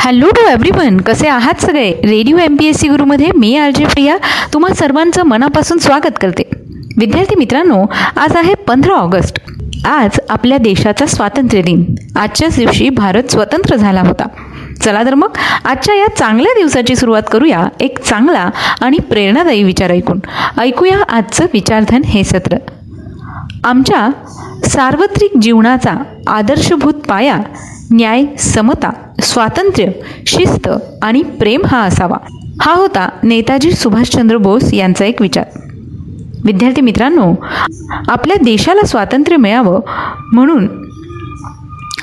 Hello 0.00 0.26
to 0.26 0.48
everyone 0.50 1.00
कसे 1.00 1.28
आहात 1.28 1.60
सगळे? 1.60 1.90
Radio 1.90 2.36
M 2.36 2.56
P 2.56 2.66
S 2.66 2.76
C 2.76 2.88
गुरुमध्ये 2.88 3.26
मी 3.36 3.56
आर 3.56 3.70
जे 3.70 3.84
प्रिया. 3.84 4.16
तुम्हा 4.52 4.74
सर्वांचं 4.74 5.22
मनापासून 5.22 5.78
स्वागत 5.78 6.18
करते. 6.20 6.42
विद्यार्थी 6.98 7.34
मित्रांनो 7.34 7.86
आज 8.16 8.36
आहे 8.36 8.54
पंधरा 8.54 8.92
ऑगस्ट. 8.92 9.38
आज 9.84 10.20
आपल्या 10.30 10.58
देशाचा 10.58 11.06
स्वातंत्र्य 11.06 11.62
दिन. 11.62 11.94
आजच्याच 12.16 12.56
दिवशी 12.56 12.88
भारत 12.88 13.22
स्वतंत्र 13.30 13.76
झाला 13.76 14.00
होता. 14.00 14.28
चला 14.82 15.04
तर 15.04 15.14
मग 15.14 15.30
आजच्या 15.64 15.94
या 15.94 16.16
चांगल्या 16.16 16.52
दिवसाची 16.52 16.96
सुरुवात 16.96 17.22
करूया 17.32 17.64
एक 17.80 17.98
चांगला 17.98 18.50
आणि 18.80 18.98
प्रेरणादायी 18.98 19.62
विचार 19.62 19.90
ऐकून. 19.90 20.20
ऐकूया 20.60 20.98
आजचं 21.08 21.46
विचारधन 21.52 22.02
हे 22.04 22.24
सत्र. 22.24 22.56
आमच्या 23.64 24.08
सार्वत्रिक 24.68 25.30
जीवनाचा 25.42 25.94
आदर्शभूत 26.26 26.94
पाया 26.94 27.38
न्याय 27.90 28.24
समता 28.38 28.90
स्वातंत्र्य 29.22 29.90
शिस्त 30.26 30.68
आणि 31.02 31.22
प्रेम 31.22 31.62
हा 31.66 31.82
असावा. 31.82 32.16
हा 32.60 32.74
होता 32.74 33.08
नेताजी 33.22 33.72
सुभाषचंद्र 33.72 34.36
बोस 34.36 34.74
यांचा 34.74 35.04
एक 35.04 35.22
विचार. 35.22 35.44
विद्यार्थी 36.44 36.80
मित्रांनो 36.80 37.34
आपल्या 38.08 38.36
देशाला 38.44 38.86
स्वातंत्र्य 38.86 39.36
मिळावं 39.36 39.80
म्हणून 40.32 40.68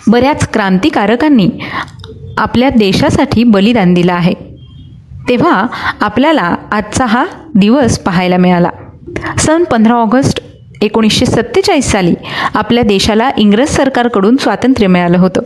बऱ्याच 0.07 0.47
क्रांतिकारकांनी 0.53 1.49
आपल्या 2.37 2.69
देशासाठी 2.69 3.43
बलिदान 3.43 3.93
दिलं 3.93 4.13
आहे. 4.13 4.33
तेव्हा 5.29 5.65
आपल्याला 6.01 6.55
आजचा 6.71 7.05
हा 7.05 7.25
दिवस 7.55 7.99
पाहायला 7.99 8.37
मिळाला. 8.37 8.69
सन 9.39 9.63
पंधरा 9.63 9.93
ऑगस्ट 9.93 10.44
एकोणीसशे 10.81 11.25
सत्तेचाळीस 11.25 11.91
साली 11.91 12.13
आपल्या 12.53 12.83
देशाला 12.83 13.29
इंग्रज 13.37 13.67
सरकारकडून 13.67 14.35
स्वातंत्र्य 14.35 14.87
मिळालं 14.87 15.17
होतं. 15.17 15.41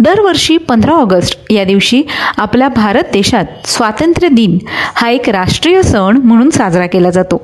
दरवर्षी 0.00 0.56
पंधरा 0.56 0.92
ऑगस्ट 0.92 1.52
या 1.52 1.64
दिवशी 1.64 2.02
आपल्या 2.36 2.68
भारत 2.68 3.12
देशात 3.12 3.44
स्वातंत्र्य 3.64 4.28
दिन 4.28 4.58
हा 4.94 5.10
एक 5.10 5.28
राष्ट्रीय 5.28 5.82
सण 5.82 6.16
म्हणून 6.16 6.50
साजरा 6.50 6.86
केला 6.86 7.10
जातो. 7.10 7.42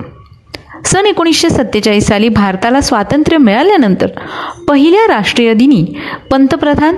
सन 0.85 1.07
एकोणीसशे 1.07 1.51
सत्तेचाळीस 1.51 2.07
साली 2.07 2.29
भारताला 2.29 2.81
स्वातंत्र्य 2.81 3.37
मिळाल्यानंतर 3.37 4.07
पहिल्या 4.69 5.07
राष्ट्रीय 5.09 5.55
दिनी 5.55 5.85
पंतप्रधान 6.31 6.97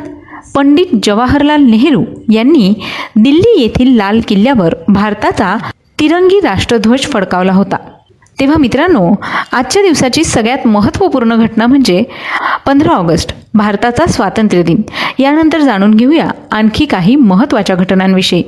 पंडित 0.54 0.86
जवाहरलाल 1.02 1.62
नेहरू 1.62 2.04
यांनी 2.32 2.74
दिल्ली 3.16 3.60
येथील 3.60 3.96
लाल 3.96 4.20
किल्ल्यावर 4.28 4.74
भारताचा 4.88 5.56
तिरंगी 6.00 6.40
राष्ट्रध्वज 6.40 7.02
फडकावला 7.02 7.52
होता. 7.52 7.76
तेव्हा 8.40 8.56
मित्रांनो 8.58 9.10
आजच्या 9.52 9.82
दिवसाची 9.82 10.24
सगळ्यात 10.24 10.66
महत्त्वपूर्ण 10.66 11.36
घटना 11.36 11.66
म्हणजे 11.66 12.02
पंधरा 12.66 12.90
ऑगस्ट 12.90 13.34
भारताचा 13.54 14.06
स्वातंत्र्य 14.06 14.62
दिन. 14.62 14.80
यानंतर 15.18 15.60
जाणून 15.60 15.94
घेऊया 15.94 16.28
आणखी 16.52 16.84
काही 16.84 17.16
महत्त्वाच्या 17.16 17.76
घटनांविषयी. 17.76 18.42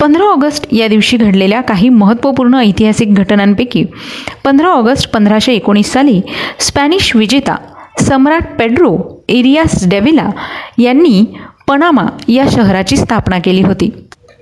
पंधरा 0.00 0.24
ऑगस्ट 0.24 0.66
या 0.72 0.88
दिवशी 0.88 1.16
घडलेल्या 1.16 1.60
काही 1.60 1.88
महत्त्वपूर्ण 1.88 2.54
ऐतिहासिक 2.54 3.14
घटनांपैकी 3.14 3.84
पंधरा 4.44 4.68
ऑगस्ट 4.68 5.10
पंधराशे 5.10 5.52
एकोणीस 5.52 5.92
साली 5.92 6.20
स्पॅनिश 6.58 7.16
विजेता 7.16 7.56
सम्राट 8.00 8.56
पेड्रो 8.58 9.24
एरियास 9.28 9.88
डेव्हिला 9.88 10.30
यांनी 10.78 11.24
पनामा 11.68 12.02
या 12.28 12.44
शहराची 12.52 12.96
स्थापना 12.96 13.38
केली 13.38 13.62
होती. 13.62 13.90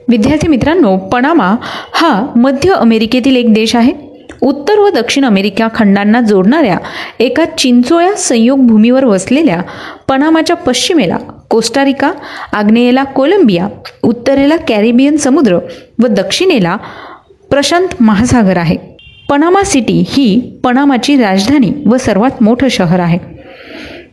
विद्यार्थी 0.08 0.48
मित्रांनो 0.48 0.96
पनामा 0.96 1.54
हा 1.94 2.26
मध्य 2.36 2.72
अमेरिकेतील 2.72 3.36
एक 3.36 3.54
देश 3.54 3.76
आहे. 3.76 4.03
उत्तर 4.44 4.78
व 4.78 4.88
दक्षिण 4.88 5.24
अमेरिका 5.24 5.68
खंडांना 5.74 6.20
जोडणाऱ्या 6.20 6.78
एका 7.18 7.44
चिंचोळ्या 7.44 8.14
संयोग 8.14 8.66
भूमीवर 8.66 9.04
वसलेल्या 9.04 9.60
पनामाच्या 10.08 10.56
पश्चिमेला 10.56 11.16
कोस्टारिका 11.50 12.12
आग्नेयेला 12.52 13.04
कोलंबिया 13.04 13.68
उत्तरेला 14.02 14.56
कॅरिबियन 14.56 15.16
समुद्र 15.16 15.58
व 16.02 16.06
दक्षिणेला 16.06 16.76
प्रशांत 17.50 17.88
महासागर 18.00 18.56
आहे. 18.56 18.76
पनामा 19.30 19.62
सिटी 19.62 20.04
ही 20.08 20.58
पनामाची 20.64 21.16
राजधानी 21.16 21.72
व 21.86 21.96
सर्वात 21.96 22.42
मोठं 22.42 22.68
शहर 22.68 23.00
आहे. 23.00 23.18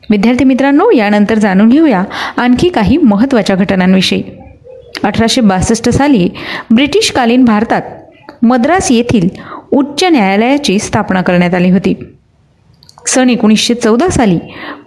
विद्यार्थी 0.10 0.46
मित्रांनो 0.46 0.92
यानंतर 0.92 1.38
जाणून 1.38 1.70
घेऊया 1.70 2.04
आणखी 2.38 2.70
काही 2.70 2.98
महत्त्वाच्या 2.98 3.56
घटनांविषयी. 3.56 4.24
अठराशे 5.04 5.42
बासष्ट 5.42 5.90
साली 5.90 6.30
ब्रिटिशकालीन 6.76 7.46
भारतात 7.46 7.82
मद्रास 8.42 8.92
येथील 8.92 9.30
उच्च 9.72 10.04
न्यायालयाची 10.04 10.80
स्थापना 10.80 11.22
करण्यात 11.22 11.54
आली 11.54 11.70
होती. 11.70 11.94
सन 13.08 13.30
एकोणीसशे 13.30 13.74
चौदा 13.74 14.08
साली 14.10 14.40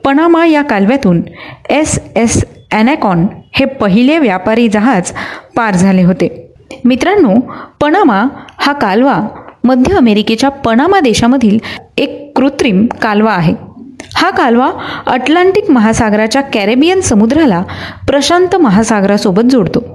पनामा 0.05 0.47
या 0.47 0.63
कालव्यातून 0.63 1.23
एस 1.71 1.99
एस 2.17 2.45
ॲनॅकॉन 2.73 3.27
हे 3.55 3.65
पहिले 3.65 4.19
व्यापारी 4.19 4.69
जहाज 4.69 5.13
पार 5.57 5.75
झाले 5.75 6.03
होते. 6.03 6.29
मित्रांनो 6.85 7.35
पनामा 7.81 8.25
हा 8.59 8.73
कालवा 8.73 9.21
मध्य 9.65 9.95
अमेरिकेच्या 9.95 10.49
पनामा 10.49 11.01
देशामधील 11.01 11.59
एक 11.99 12.33
कृत्रिम 12.37 12.87
कालवा 13.03 13.33
आहे. 13.33 13.55
हा 14.15 14.31
कालवा 14.31 14.71
अटलांटिक 15.07 15.71
महासागराच्या 15.71 16.43
कॅरेबियन 16.43 17.01
समुद्राला 17.01 17.63
प्रशांत 18.07 18.57
महासागरासोबत 18.57 19.51
जोडतो. 19.51 19.94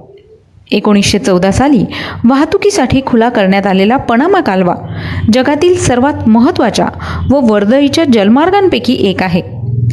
एकोणीसशे 0.72 1.20
चौदा 1.20 1.52
साली 1.52 1.84
वाहतुकीसाठी 2.26 3.02
खुला 3.06 3.30
करण्यात 3.30 3.68
आलेला 3.68 3.98
पनामा 3.98 4.40
कालवा 4.40 4.76
जगातील 5.34 5.78
सर्वात 5.78 6.28
महत्त्वाच्या 6.28 6.88
व 7.32 7.40
वर्दळीच्या 7.44 8.04
जलमार्गांपैकी 8.14 8.94
एक 9.10 9.24
आहे. 9.24 9.42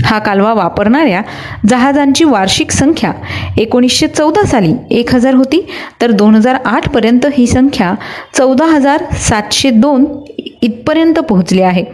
हा 0.05 0.19
कालवा 0.19 0.53
वापरणाऱ्या 0.55 1.21
जहाजांची 1.69 2.25
वार्षिक 2.25 2.71
संख्या 2.71 3.13
एकोणीसशे 3.59 4.07
चौदा 4.07 4.43
साली 4.43 4.73
एक 4.91 5.15
हजार 5.15 5.35
होती 5.35 5.65
तर 6.03 6.11
दोन 6.11 6.35
हजार 6.35 6.55
आठपर्यंत 6.65 7.27
ही 7.33 7.47
संख्या 7.47 7.95
चौदा 8.35 8.65
हजार 8.65 9.05
सातशे 9.13 9.71
दोन 9.71 10.05
इथपर्यंत 10.63 11.19
पोहोचली 11.19 11.63
आहे. 11.63 11.85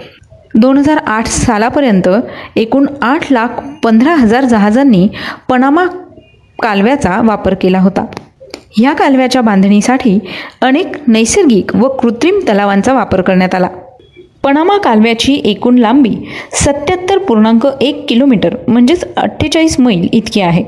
दोन 0.55 0.79
हजार 0.79 0.99
आठ 1.07 1.27
सालापर्यंत 1.27 2.09
एकूण 2.57 2.87
आठ 3.03 3.33
लाख 3.33 3.49
पंधरा 3.85 4.15
हजार 4.15 4.45
जहाजांनी 4.45 5.09
पनामा 5.49 5.87
कालव्याचा 6.63 7.21
वापर 7.25 7.55
केला 7.55 7.79
होता. 7.79 8.05
ह्या 8.77 8.93
कालव्याच्या 8.93 9.43
बांधणीसाठी 9.43 10.19
अनेक 10.61 10.87
नैसर्गिक 11.07 11.77
व 11.77 11.89
कृत्रिम 11.89 12.39
तलावांचा 12.49 12.93
वापर 12.93 13.21
करण्यात 13.21 13.55
आला. 13.55 13.69
पनामा 14.45 14.79
कालव्याची 14.79 15.43
एकूण 15.45 15.79
लांबी 15.79 16.15
सत्याहत्तर 16.53 17.19
पूर्णांक 17.19 17.69
एक 17.81 18.05
किलोमीटर 18.09 18.57
म्हणजेच 18.69 19.05
अठ्ठेचाळीस 19.17 19.81
मैल 19.81 20.09
इतकी 20.13 20.41
आहे. 20.41 20.65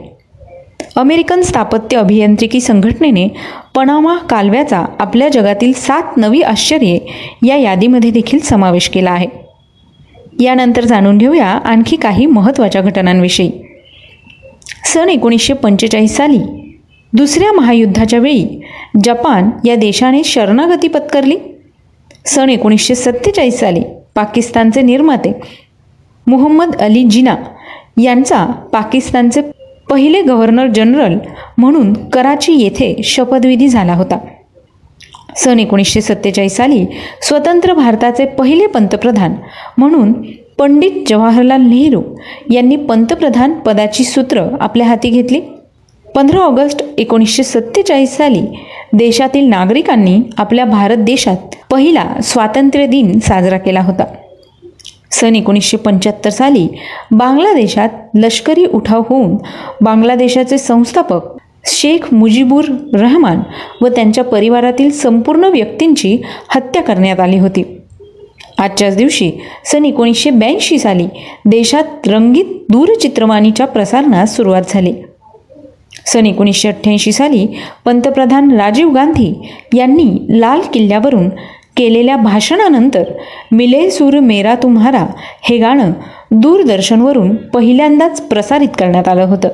अमेरिकन 0.96 1.40
स्थापत्य 1.40 1.96
अभियांत्रिकी 1.96 2.60
संघटनेने 2.60 3.28
पनामा 3.74 4.16
कालव्याचा 4.16 4.84
आपल्या 4.98 5.28
जगातील 5.28 5.72
सात 5.72 6.16
नवी 6.16 6.42
आश्चर्ये 6.42 6.98
या 7.46 7.56
यादीमध्ये 7.56 8.10
देखील 8.10 8.38
समावेश 8.38 8.88
केला 8.88 9.10
आहे. 9.10 9.26
यानंतर 10.40 10.84
जाणून 10.84 11.18
घेऊया 11.18 11.46
आणखी 11.46 11.96
काही 11.96 12.26
महत्त्वाच्या 12.26 12.82
घटनांविषयी. 12.82 13.50
सन 14.84 15.08
एकोणीसशे 15.08 15.52
पंचेचाळीस 15.52 16.16
साली 16.16 16.63
दुसऱ्या 17.14 17.52
महायुद्धाच्या 17.52 18.18
वेळी 18.18 18.60
जपान 19.04 19.50
या 19.64 19.74
देशाने 19.76 20.22
शरणागती 20.24 20.88
पत्करली. 20.88 21.36
सन 22.26 22.50
एकोणीसशे 22.50 22.94
सत्तेचाळीस 22.94 23.58
साली 23.60 23.82
पाकिस्तानचे 24.14 24.82
निर्माते 24.82 25.32
मुहम्मद 26.26 26.74
अली 26.76 27.02
जिना 27.02 27.34
यांचा 28.02 28.44
पाकिस्तानचे 28.72 29.40
पहिले 29.90 30.22
गव्हर्नर 30.22 30.66
जनरल 30.66 31.16
म्हणून 31.58 31.92
कराची 32.08 32.52
येथे 32.52 32.94
शपथविधी 33.04 33.68
झाला 33.68 33.94
होता. 33.94 34.18
सन 35.36 35.60
एकोणीसशे 35.60 36.00
सत्तेचाळीस 36.00 36.56
साली 36.56 36.84
स्वतंत्र 37.22 37.74
भारताचे 37.74 38.24
पहिले 38.38 38.66
पंतप्रधान 38.66 39.34
म्हणून 39.78 40.12
पंडित 40.58 41.04
जवाहरलाल 41.08 41.62
नेहरू 41.62 42.02
यांनी 42.50 42.76
पंतप्रधान 42.76 43.52
पदाची 43.60 44.04
सूत्र 44.04 44.46
आपल्या 44.60 44.86
हाती 44.86 45.10
घेतली. 45.10 45.40
पंधरा 46.14 46.38
ऑगस्ट 46.38 46.84
एकोणीसशे 46.98 47.42
सत्तेचाळीस 47.42 48.16
साली 48.16 48.40
देशातील 48.92 49.44
नागरिकांनी 49.44 50.20
आपल्या 50.38 50.64
भारत 50.64 50.96
देशात 50.96 51.36
पहिला 51.70 52.04
स्वातंत्र्य 52.22 52.86
दिन 52.86 53.18
साजरा 53.18 53.58
केला 53.58 53.80
होता. 53.80 54.04
सन 55.10 55.36
एकोणीसशे 55.36 55.76
पंच्याहत्तर 55.76 56.30
साली 56.30 56.68
बांगलादेशात 57.10 57.88
लष्करी 58.14 58.66
उठाव 58.66 59.02
होऊन 59.08 59.36
बांगलादेशाचे 59.80 60.58
संस्थापक 60.58 61.20
शेख 61.66 62.14
मुजीबुर 62.14 62.64
रहमान 62.94 63.40
व 63.80 63.88
त्यांच्या 63.88 64.24
परिवारातील 64.24 64.90
संपूर्ण 64.90 65.44
व्यक्तींची 65.44 66.22
हत्या 66.48 66.82
करण्यात 66.82 67.20
आली 67.20 67.38
होती. 67.38 67.80
आजच्याच 68.58 68.96
दिवशी 68.96 69.32
सन 69.64 69.84
एकोणीसशे 69.84 70.30
ब्याऐंशी 70.30 70.78
साली 70.78 71.06
देशात 71.44 72.08
रंगीत 72.08 72.44
दूरचित्रवाणीच्या 72.44 73.66
प्रसारणास 73.66 74.36
सुरुवात 74.36 74.62
झाली. 74.68 74.92
सन 76.06 76.26
एकोणीसशे 76.26 76.68
अठ्ठ्याऐंशी 76.68 77.12
साली 77.12 77.46
पंतप्रधान 77.84 78.50
राजीव 78.60 78.90
गांधी 78.90 79.32
यांनी 79.74 80.40
लाल 80.40 80.60
किल्ल्यावरून 80.72 81.28
केलेल्या 81.76 82.16
भाषणानंतर 82.16 83.02
मिले 83.52 83.90
सूर 83.90 84.18
मेरा 84.20 84.54
तुम्हारा 84.54 85.06
हे 85.42 85.58
गाणं 85.58 85.92
दूरदर्शनवरून 86.30 87.36
पहिल्यांदाच 87.36 88.20
प्रसारित 88.22 88.68
करण्यात 88.78 89.08
आलं 89.08 89.24
होतं. 89.24 89.48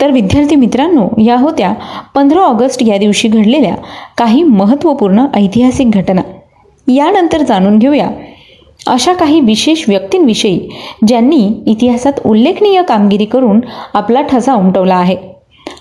तर 0.00 0.10
विद्यार्थी 0.10 0.56
मित्रांनो 0.56 1.08
या 1.20 1.36
होत्या 1.36 1.72
पंधरा 2.14 2.40
ऑगस्ट 2.40 2.82
या 2.82 2.98
दिवशी 2.98 3.28
घडलेल्या 3.28 3.74
काही 4.16 4.42
महत्त्वपूर्ण 4.42 5.24
ऐतिहासिक 5.34 5.90
घटना. 5.90 6.20
यानंतर 6.88 7.42
जाणून 7.42 7.78
घेऊया 7.78 8.08
अशा 8.86 9.12
काही 9.12 9.40
विशेष 9.40 9.84
व्यक्तींविषयी 9.88 10.68
ज्यांनी 11.06 11.62
इतिहासात 11.66 12.12
उल्लेखनीय 12.24 12.82
कामगिरी 12.82 13.24
करून 13.24 13.60
आपला 13.94 14.20
ठसा 14.20 14.54
उमटवला 14.54 14.96
आहे. 14.96 15.16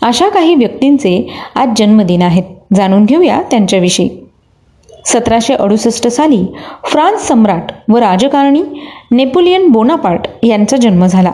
अशा 0.01 0.29
काही 0.29 0.55
व्यक्तींचे 0.55 1.29
आज 1.55 1.69
जन्मदिन 1.77 2.21
आहेत. 2.21 2.43
जाणून 2.75 3.05
घेऊया 3.05 3.41
त्यांच्याविषयी. 3.41 4.09
सतराशे 5.05 5.53
अडुसष्ट 5.53 6.07
साली 6.07 6.45
फ्रान्स 6.85 7.27
सम्राट 7.27 7.91
व 7.91 7.97
राजकारणी 7.97 8.61
नेपोलियन 9.11 9.67
बोनापार्ट 9.67 10.45
यांचा 10.45 10.77
जन्म 10.77 11.05
झाला. 11.05 11.31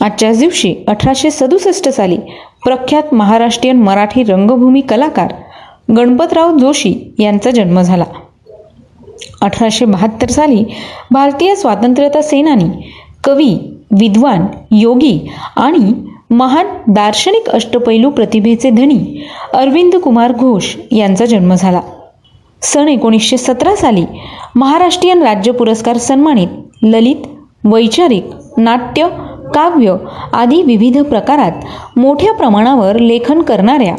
आजच्याच 0.00 0.38
दिवशी 0.38 0.74
अठराशे 0.88 1.30
सदुसष्ट 1.30 1.88
साली 1.88 2.16
प्रख्यात 2.64 3.14
महाराष्ट्रीयन 3.14 3.76
मराठी 3.76 4.22
रंगभूमी 4.22 4.80
कलाकार 4.80 5.32
गणपतराव 5.96 6.56
जोशी 6.58 7.14
यांचा 7.18 7.50
जन्म 7.50 7.80
झाला. 7.80 8.04
अठराशे 9.42 9.84
बहात्तर 9.84 10.28
साली 10.28 10.64
भारतीय 11.10 11.54
स्वातंत्र्यता 11.54 12.22
सेनानी 12.22 12.90
कवी 13.24 13.76
विद्वान 13.90 14.46
योगी 14.70 15.30
आणि 15.56 15.92
महान 16.34 16.66
दार्शनिक 16.88 17.48
अष्टपैलू 17.48 18.10
प्रतिभेचे 18.10 18.70
धनी 18.70 18.98
अरविंद 19.54 19.94
कुमार 19.96 20.32
घोष 20.32 20.74
यांचा 20.92 21.24
जन्म 21.24 21.54
झाला. 21.54 21.80
सन 22.62 22.88
एकोणीसशे 22.88 23.36
सतरा 23.36 23.74
साली 23.76 24.04
महाराष्ट्रीयन 24.54 25.22
राज्य 25.22 25.52
पुरस्कार 25.52 25.96
सन्मानित 25.96 26.48
ललित 26.82 27.26
वैचारिक 27.64 28.24
नाट्य 28.56 29.08
काव्य 29.54 29.96
आदी 30.32 30.62
विविध 30.62 31.02
प्रकारात 31.02 31.98
मोठ्या 31.98 32.32
प्रमाणावर 32.32 32.98
लेखन 32.98 33.42
करणाऱ्या 33.42 33.94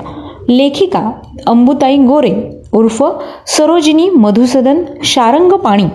लेखिका 0.50 1.12
अंबुताई 1.48 1.98
गोरे 1.98 2.34
उर्फ 2.74 3.04
सरोजिनी 3.48 4.10
मधुसदन 4.10 4.84
शारंग 5.04 5.52
पाणी 5.52 5.86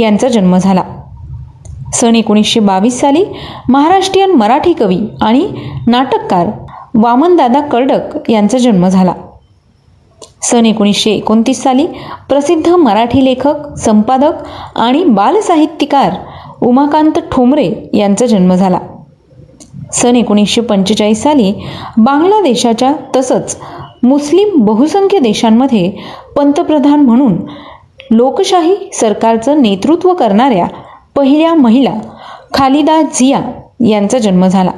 यांचा 0.00 0.28
जन्म 0.28 0.56
झाला. 0.56 0.82
सन 1.94 2.14
एकोणीसशे 2.14 2.60
बावीस 2.60 3.00
साली 3.00 3.24
महाराष्ट्रीयन 3.68 4.30
मराठी 4.30 4.72
कवी 4.72 4.98
आणि 5.22 5.46
नाटककार 5.86 6.46
वामनदादा 6.94 7.60
कर्डक 7.60 8.30
यांचा 8.30 8.58
जन्म 8.58 8.88
झाला. 8.88 9.12
सन 10.42 10.66
एकोणीसशे 10.66 11.10
एकोणतीस 11.10 11.62
साली 11.62 11.86
प्रसिद्ध 12.28 12.68
मराठी 12.68 13.24
लेखक 13.24 13.76
संपादक 13.78 14.32
आणि 14.76 15.04
बालसाहित्यकार 15.04 16.14
उमाकांत 16.62 17.18
ठोंबरे 17.32 17.70
यांचा 17.94 18.26
जन्म 18.26 18.54
झाला. 18.54 18.78
सन 19.92 20.16
एकोणीसशे 20.16 20.60
पंचेचाळीस 20.60 21.22
साली 21.22 21.52
बांगलादेशाच्या 21.98 22.92
तसंच 23.16 23.56
मुस्लिम 24.02 24.64
बहुसंख्य 24.64 25.18
देशांमध्ये 25.18 25.90
पंतप्रधान 26.36 27.00
म्हणून 27.00 27.36
लोकशाही 28.10 28.76
सरकारचं 28.92 29.62
नेतृत्व 29.62 30.14
करणाऱ्या 30.14 30.66
पहिल्या 31.16 31.54
महिला 31.54 31.92
खालिदा 32.54 33.00
झिया 33.02 33.40
यांचा 33.88 34.18
जन्म 34.18 34.46
झाला. 34.46 34.70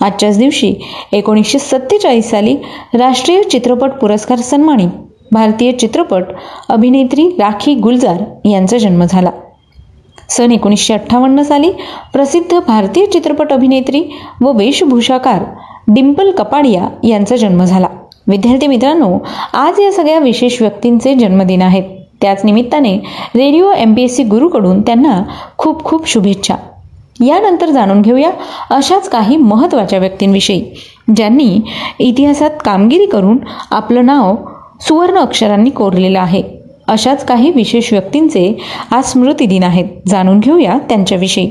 आजच्याच 0.00 0.38
दिवशी 0.38 0.74
एकोणीसशे 1.12 1.58
सत्तेचाळीस 1.58 2.30
साली 2.30 2.54
राष्ट्रीय 2.94 3.42
चित्रपट 3.42 3.90
पुरस्कार 3.90 4.38
सन्मानित 4.38 4.88
भारतीय 5.32 5.72
चित्रपट 5.72 6.24
अभिनेत्री 6.68 7.28
राखी 7.38 7.74
गुलजार 7.74 8.22
यांचा 8.48 8.78
जन्म 8.78 9.04
झाला. 9.04 9.30
सन 10.30 10.52
एकोणीसशे 10.52 10.94
अठ्ठावन्न 10.94 11.42
साली 11.42 11.70
प्रसिद्ध 12.12 12.58
भारतीय 12.58 13.06
चित्रपट 13.06 13.52
अभिनेत्री 13.52 14.02
व 14.40 14.52
वेशभूषाकार 14.52 15.44
डिम्पल 15.88 16.30
कपाडिया 16.30 16.88
यांचा 17.04 17.36
जन्म 17.36 17.64
झाला. 17.64 17.88
विद्यार्थी 18.26 18.66
मित्रांनो 18.66 19.18
आज 19.52 19.80
या 19.80 19.92
सगळ्या 19.92 20.18
विशेष 20.18 20.60
व्यक्तींचे 20.62 21.14
जन्मदिन 21.14 21.62
आहेत 21.62 21.97
त्याच 22.22 22.44
निमित्ताने 22.44 22.96
radio 23.34 23.70
M 23.72 23.94
P 23.94 24.02
S 24.02 24.16
C 24.16 24.22
गुरुकडून 24.22 24.82
त्यांना 24.82 25.22
खूप 25.58 25.84
खूप 25.84 26.08
शुभेच्छा. 26.08 26.54
यानंतर 27.20 27.70
जाणून 27.70 28.02
घेऊया 28.02 28.30
अशाच 28.70 29.08
काही 29.08 29.36
महत्त्वाच्या 29.36 29.98
व्यक्तींविषयी 29.98 30.64
ज्यांनी 31.16 31.60
इतिहासात 31.98 32.50
कामगिरी 32.64 33.06
करून 33.06 33.38
आपलं 33.70 34.06
नाव 34.06 34.36
सुवर्ण 34.80 35.18
अक्षरांनी 35.18 35.70
कोरलेलं 35.70 36.20
आहे. 36.20 36.42
अशाच 36.88 37.24
काही 37.24 37.50
विशेष 37.50 37.92
व्यक्तींचे 37.92 38.58
आज 38.90 39.04
स्मृतिदिन 39.04 39.62
आहेत. 39.62 39.84
जाणून 40.06 40.40
घेऊया 40.40 40.78
त्यांच्याविषयी. 40.88 41.50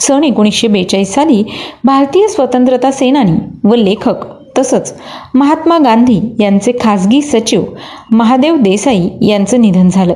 सन 0.00 0.24
एकोणीसशे 0.24 0.68
बेचाळीस 0.68 1.14
साली 1.14 1.44
भारतीय 1.84 2.28
स्वतंत्रता 2.28 2.90
सेनानी 2.90 3.36
व 3.64 3.74
लेखक 3.74 4.33
तसंच 4.58 4.94
महात्मा 5.34 5.78
गांधी 5.78 6.20
यांचे 6.40 6.72
खासगी 6.80 7.22
सचिव 7.22 7.64
महादेव 8.10 8.56
देसाई 8.56 9.08
यांचं 9.22 9.60
निधन 9.60 9.88
झालं. 9.88 10.14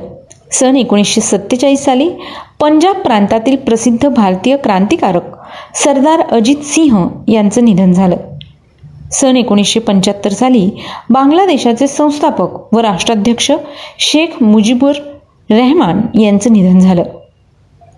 सन 0.51 0.75
एकोणीसशे 0.77 1.21
सत्तेचाळीस 1.21 1.83
साली 1.85 2.09
पंजाब 2.59 2.95
प्रांतातील 2.95 3.55
प्रसिद्ध 3.55 4.07
भारतीय 4.07 4.57
क्रांतिकारक 4.57 5.23
सरदार 5.75 6.21
अजित 6.21 6.63
सिंह 6.63 7.07
यांचं 7.27 7.65
निधन 7.65 7.91
झालं. 7.93 8.15
सन 9.11 9.37
एकोणीसशे 9.37 9.79
पंच्याहत्तर 9.79 10.31
साली 10.31 10.69
बांगलादेशाचे 11.09 11.87
संस्थापक 11.87 12.75
व 12.75 12.79
राष्ट्राध्यक्ष 12.79 13.51
शेख 13.99 14.43
मुजिबुर 14.43 14.93
रेहमान 15.51 16.01
यांचं 16.19 16.53
निधन 16.53 16.79
झालं. 16.79 17.03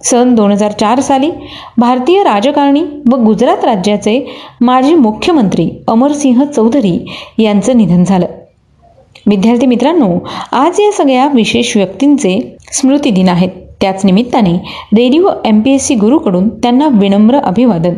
सन 0.03 0.33
दोन 0.36 0.51
हजार 0.51 0.71
चार 0.71 1.00
साली 1.00 1.30
भारतीय 1.77 2.24
राजकारणी 2.24 2.83
व 3.12 3.15
गुजरात 3.15 3.65
राज्याचे 3.65 4.25
माजी 4.62 4.95
मुख्यमंत्री 4.95 5.69
अमरसिंह 5.88 6.44
चौधरी 6.45 6.98
यांचं 7.38 7.77
निधन 7.77 8.03
झालं. 8.03 8.25
विद्यार्थी 9.27 9.65
मित्रांनो 9.65 10.07
आज 10.51 10.80
या 10.80 10.92
सगळ्या 10.92 11.27
विशेष 11.33 11.75
व्यक्तींचे 11.77 12.39
स्मृतिदिन 12.74 13.30
आहेत. 13.30 13.50
त्याच 13.81 14.06
निमित्ताने 14.06 14.53
radio 14.94 15.30
M 15.45 15.62
P 15.62 15.71
S 15.71 15.88
C 15.88 15.95
गुरुकडून 15.95 16.50
त्यांना 16.50 16.88
विनम्र 16.92 17.39
अभिवादन. 17.39 17.94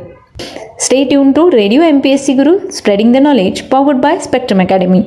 Stay 0.80 1.04
tune 1.04 1.32
to 1.32 1.52
radio 1.52 1.82
M 1.82 2.00
P 2.00 2.10
S 2.10 2.26
C 2.26 2.34
Guru 2.34 2.58
spreading 2.72 3.14
the 3.14 3.18
knowledge 3.18 3.62
powered 3.62 3.98
by 3.98 4.18
Spectrum 4.18 4.62
Academy 4.62 5.04